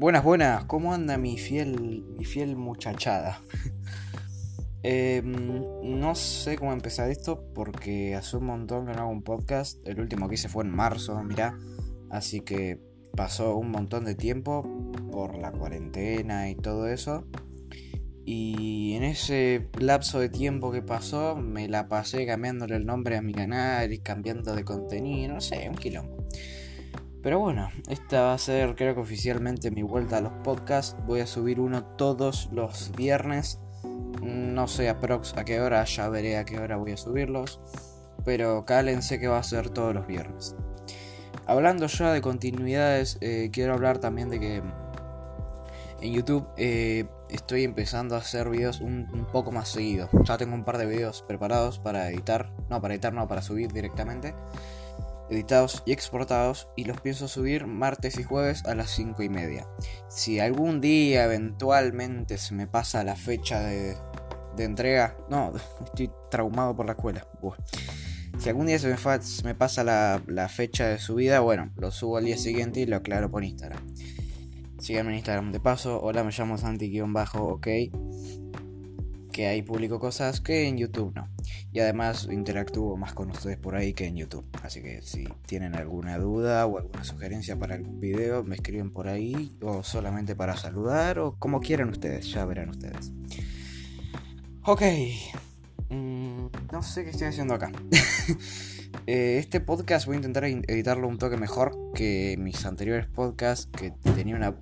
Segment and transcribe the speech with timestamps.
[0.00, 3.42] Buenas, buenas, ¿cómo anda mi fiel, mi fiel muchachada?
[4.82, 9.86] Em, no sé cómo empezar esto porque hace un montón que no hago un podcast.
[9.86, 11.58] El último que hice fue en marzo, mirá.
[12.08, 12.80] Así que
[13.14, 14.62] pasó un montón de tiempo
[15.12, 17.26] por la cuarentena y todo eso.
[18.24, 23.22] Y en ese lapso de tiempo que pasó, me la pasé cambiándole el nombre a
[23.22, 26.26] mi canal y cambiando de contenido, no sé, un quilombo.
[27.22, 30.96] Pero bueno, esta va a ser creo que oficialmente mi vuelta a los podcasts.
[31.06, 33.58] Voy a subir uno todos los viernes.
[34.22, 37.60] No sé aprox a qué hora, ya veré a qué hora voy a subirlos.
[38.24, 40.56] Pero cálense que va a ser todos los viernes.
[41.46, 44.62] Hablando ya de continuidades, eh, quiero hablar también de que
[46.00, 50.08] en YouTube eh, estoy empezando a hacer videos un, un, poco más seguido.
[50.24, 52.50] Ya tengo un par de videos preparados para editar.
[52.70, 54.34] No, para editar, no, para subir directamente
[55.30, 59.66] editados y exportados y los pienso subir martes y jueves a las 5 y media.
[60.08, 63.96] Si algún día eventualmente se me pasa la fecha de,
[64.58, 65.52] entrega, no,
[65.84, 67.26] estoy traumado por la escuela.
[68.38, 68.88] Si algún día se
[69.44, 72.96] me, pasa la, la, fecha de subida, bueno, lo subo al día siguiente y lo
[72.96, 73.86] aclaro por Instagram.
[74.78, 77.68] Síganme en Instagram de paso, hola me llamo Santi-ok
[79.40, 81.26] que ahí publico cosas que en YouTube no.
[81.72, 84.44] Y además interactúo más con ustedes por ahí que en YouTube.
[84.62, 89.08] Así que si tienen alguna duda o alguna sugerencia para algún video, me escriben por
[89.08, 93.12] ahí o solamente para saludar o como quieran ustedes, ya verán ustedes.
[94.64, 94.82] Ok.
[95.88, 97.72] Mm, no sé qué estoy haciendo acá.
[99.06, 103.92] Eh, este podcast voy a intentar editarlo un toque mejor que mis anteriores podcasts que
[104.14, 104.56] tenía una...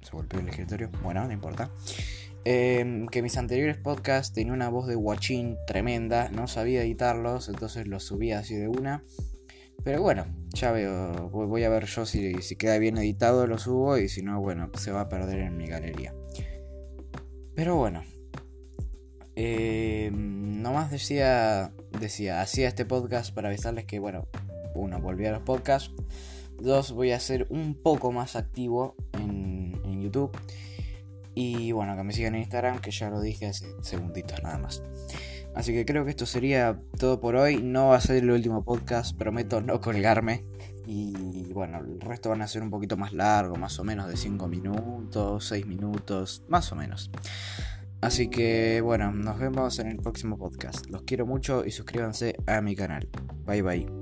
[0.00, 0.90] Se golpeó el escritorio.
[1.02, 1.70] Bueno, no importa.
[2.44, 7.86] Em, que mis anteriores podcasts tenían una voz de guachín tremenda, no sabía editarlos, entonces
[7.86, 9.04] los subía así de una.
[9.84, 14.08] Pero bueno, ya veo, voy a ver yo si, queda bien editado, lo subo y
[14.08, 16.14] si no, bueno, se va a perder en mi galería.
[17.54, 18.02] Pero bueno,
[19.36, 24.28] eh, nomás decía, decía, hacía este podcast para avisarles que, bueno,
[24.74, 25.92] uno, volví a los podcasts,
[26.58, 30.30] dos, voy a ser un poco más activo en YouTube.
[31.34, 34.82] Y bueno, que me sigan en Instagram, que ya lo dije hace segunditos nada más.
[35.54, 37.62] Así que creo que esto sería todo por hoy.
[37.62, 40.44] No va a ser el último podcast, prometo no colgarme.
[40.86, 44.16] Y bueno, el resto van a ser un poquito más largo, más o menos de
[44.16, 47.10] 5 minutos, 6 minutos, más o menos.
[48.00, 50.86] Así que bueno, nos vemos en el próximo podcast.
[50.86, 53.08] Los quiero mucho y suscríbanse a mi canal.
[53.44, 53.99] Bye bye.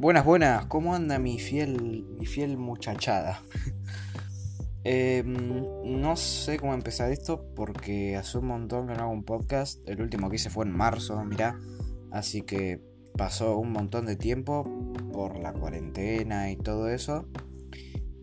[0.00, 3.42] Buenas, buenas, ¿cómo anda mi fiel, mi fiel muchachada?
[4.84, 9.86] Em, no sé cómo empezar esto porque hace un montón que no hago un podcast.
[9.88, 11.58] El último que hice fue en marzo, mirá.
[12.12, 12.80] Así que
[13.16, 14.64] pasó un montón de tiempo
[15.12, 17.26] por la cuarentena y todo eso.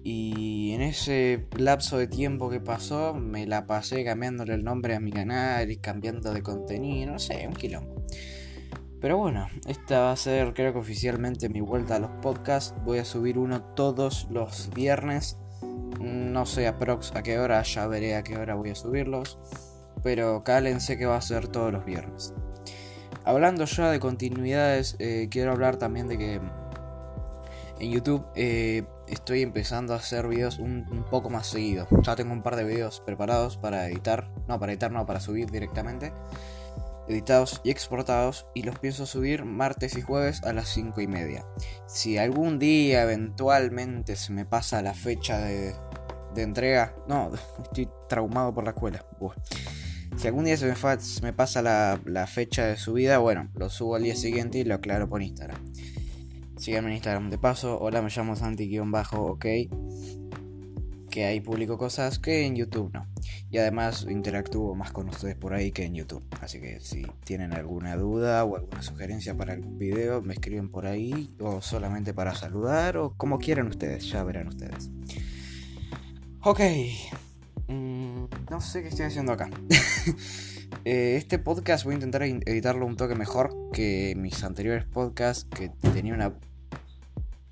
[0.01, 5.01] Y en ese lapso de tiempo que pasó, me la pasé cambiándole el nombre a
[5.01, 8.05] mi canal y cambiando de contenido, no sé, un quilombo.
[9.05, 12.73] Pero bueno, esta va a ser creo que oficialmente mi vuelta a los podcasts.
[12.83, 15.37] Voy a subir uno todos los viernes.
[15.99, 19.37] No sé aprox a qué hora, ya veré a qué hora voy a subirlos.
[20.01, 22.33] Pero cálense que va a ser todos los viernes.
[23.25, 26.41] Hablando ya de continuidades, eh, quiero hablar también de que
[27.77, 31.87] en YouTube eh, estoy empezando a hacer videos un, poco más seguido.
[32.01, 34.31] Ya tengo un par de videos preparados para editar.
[34.47, 36.11] No, para editar, no, para subir directamente
[37.07, 41.45] editados y exportados y los pienso subir martes y jueves a las 5 y media.
[41.87, 45.75] Si algún día eventualmente se me pasa la fecha de,
[46.35, 47.31] entrega, no,
[47.63, 49.05] estoy traumado por la escuela.
[50.17, 50.73] Si algún día se
[51.21, 54.75] me, pasa la, la, fecha de subida, bueno, lo subo al día siguiente y lo
[54.75, 55.61] aclaro por Instagram.
[56.57, 59.45] Síganme en Instagram de paso, hola me llamo Santi-ok
[61.15, 63.07] que ahí publico cosas que en YouTube no.
[63.49, 66.21] Y además interactúo más con ustedes por ahí que en YouTube.
[66.41, 70.85] Así que si tienen alguna duda o alguna sugerencia para algún video, me escriben por
[70.85, 74.89] ahí o solamente para saludar o como quieran ustedes, ya verán ustedes.
[76.41, 76.59] Ok.
[77.69, 79.49] Mm, no sé qué estoy haciendo acá.
[80.83, 85.69] Eh, este podcast voy a intentar editarlo un toque mejor que mis anteriores podcasts que
[85.69, 86.33] tenía una...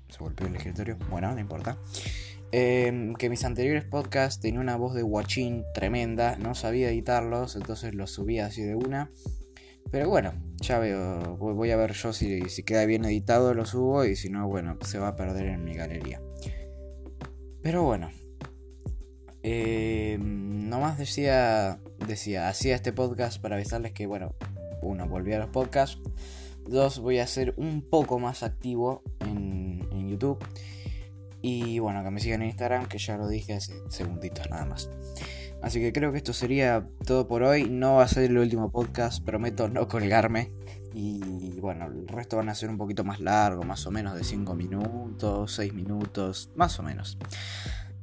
[0.08, 0.98] Se golpeó el escritorio.
[1.10, 1.76] Bueno, no importa.
[2.56, 7.96] Em, que mis anteriores podcasts tenían una voz de guachín tremenda, no sabía editarlos, entonces
[7.96, 9.10] los subía así de una.
[9.90, 14.04] Pero bueno, ya veo, voy a ver yo si, si queda bien editado, lo subo
[14.04, 16.22] y si no, bueno, se va a perder en mi galería.
[17.60, 18.10] Pero bueno,
[19.42, 24.32] Eh, nomás decía, decía, hacía este podcast para avisarles que, bueno,
[24.80, 25.98] uno, volví a los podcasts.
[26.68, 30.38] Dos, voy a ser un poco más activo en, en YouTube.
[31.46, 34.88] Y bueno, que me sigan en Instagram, que ya lo dije hace segunditos nada más.
[35.60, 37.68] Así que creo que esto sería todo por hoy.
[37.68, 40.50] No va a ser el último podcast, prometo no colgarme.
[40.94, 44.24] Y bueno, el resto van a ser un poquito más largo, más o menos de
[44.24, 47.18] 5 minutos, 6 minutos, más o menos.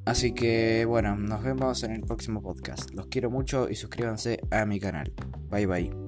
[0.06, 2.94] Así que bueno, nos vemos en el próximo podcast.
[2.94, 5.14] Los quiero mucho y suscríbanse a mi canal.
[5.50, 6.01] Bye bye.